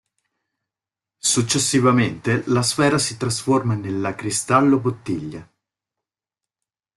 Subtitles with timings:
[1.23, 5.47] Successivamente la Sfera si trasforma nella Cristallo Bottiglia.